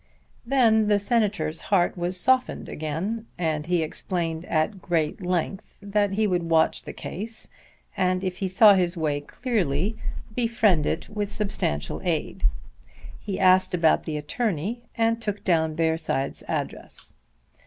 [0.47, 6.25] Then the Senator's heart was softened again and he explained at great length that he
[6.25, 7.47] would watch the case
[7.95, 9.95] and if he saw his way clearly,
[10.35, 12.45] befriend it with substantial aid.
[13.19, 17.13] He asked about the attorney and took down Bearside's address.